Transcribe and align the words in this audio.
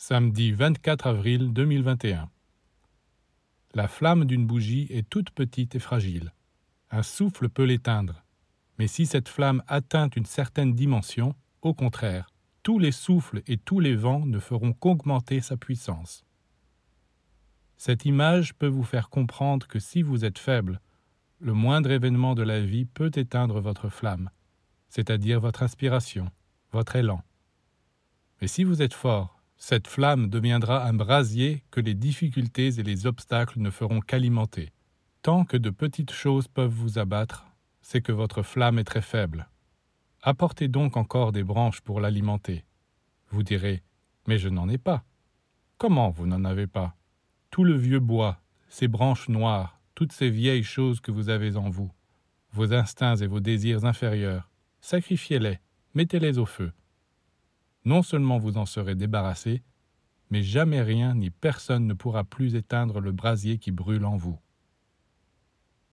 Samedi 0.00 0.52
24 0.52 1.08
avril 1.08 1.52
2021. 1.52 2.30
La 3.74 3.88
flamme 3.88 4.26
d'une 4.26 4.46
bougie 4.46 4.86
est 4.90 5.10
toute 5.10 5.30
petite 5.30 5.74
et 5.74 5.80
fragile. 5.80 6.32
Un 6.92 7.02
souffle 7.02 7.48
peut 7.48 7.64
l'éteindre. 7.64 8.22
Mais 8.78 8.86
si 8.86 9.06
cette 9.06 9.28
flamme 9.28 9.60
atteint 9.66 10.08
une 10.10 10.24
certaine 10.24 10.72
dimension, 10.72 11.34
au 11.62 11.74
contraire, 11.74 12.30
tous 12.62 12.78
les 12.78 12.92
souffles 12.92 13.42
et 13.48 13.56
tous 13.56 13.80
les 13.80 13.96
vents 13.96 14.24
ne 14.24 14.38
feront 14.38 14.72
qu'augmenter 14.72 15.40
sa 15.40 15.56
puissance. 15.56 16.24
Cette 17.76 18.04
image 18.04 18.54
peut 18.54 18.68
vous 18.68 18.84
faire 18.84 19.10
comprendre 19.10 19.66
que 19.66 19.80
si 19.80 20.02
vous 20.02 20.24
êtes 20.24 20.38
faible, 20.38 20.80
le 21.40 21.54
moindre 21.54 21.90
événement 21.90 22.36
de 22.36 22.44
la 22.44 22.60
vie 22.60 22.84
peut 22.84 23.10
éteindre 23.16 23.60
votre 23.60 23.88
flamme, 23.88 24.30
c'est-à-dire 24.90 25.40
votre 25.40 25.64
inspiration, 25.64 26.30
votre 26.70 26.94
élan. 26.94 27.20
Mais 28.40 28.46
si 28.46 28.62
vous 28.62 28.80
êtes 28.80 28.94
fort, 28.94 29.37
cette 29.58 29.88
flamme 29.88 30.28
deviendra 30.28 30.86
un 30.86 30.94
brasier 30.94 31.64
que 31.72 31.80
les 31.80 31.94
difficultés 31.94 32.78
et 32.78 32.82
les 32.84 33.06
obstacles 33.06 33.58
ne 33.60 33.70
feront 33.70 34.00
qu'alimenter. 34.00 34.72
Tant 35.22 35.44
que 35.44 35.56
de 35.56 35.70
petites 35.70 36.12
choses 36.12 36.46
peuvent 36.46 36.72
vous 36.72 36.98
abattre, 36.98 37.44
c'est 37.82 38.00
que 38.00 38.12
votre 38.12 38.42
flamme 38.42 38.78
est 38.78 38.84
très 38.84 39.02
faible. 39.02 39.48
Apportez 40.22 40.68
donc 40.68 40.96
encore 40.96 41.32
des 41.32 41.42
branches 41.42 41.80
pour 41.80 42.00
l'alimenter. 42.00 42.64
Vous 43.30 43.42
direz, 43.42 43.82
mais 44.26 44.38
je 44.38 44.48
n'en 44.48 44.68
ai 44.68 44.78
pas. 44.78 45.04
Comment 45.76 46.10
vous 46.10 46.26
n'en 46.26 46.44
avez 46.44 46.68
pas? 46.68 46.96
Tout 47.50 47.64
le 47.64 47.76
vieux 47.76 48.00
bois, 48.00 48.40
ces 48.68 48.88
branches 48.88 49.28
noires, 49.28 49.80
toutes 49.94 50.12
ces 50.12 50.30
vieilles 50.30 50.62
choses 50.62 51.00
que 51.00 51.10
vous 51.10 51.30
avez 51.30 51.56
en 51.56 51.68
vous, 51.68 51.90
vos 52.52 52.72
instincts 52.72 53.16
et 53.16 53.26
vos 53.26 53.40
désirs 53.40 53.84
inférieurs, 53.84 54.48
sacrifiez-les, 54.80 55.58
mettez-les 55.94 56.38
au 56.38 56.46
feu. 56.46 56.72
Non 57.88 58.02
seulement 58.02 58.36
vous 58.36 58.58
en 58.58 58.66
serez 58.66 58.94
débarrassé, 58.94 59.62
mais 60.28 60.42
jamais 60.42 60.82
rien 60.82 61.14
ni 61.14 61.30
personne 61.30 61.86
ne 61.86 61.94
pourra 61.94 62.22
plus 62.22 62.54
éteindre 62.54 63.00
le 63.00 63.12
brasier 63.12 63.56
qui 63.56 63.72
brûle 63.72 64.04
en 64.04 64.18
vous. 64.18 64.38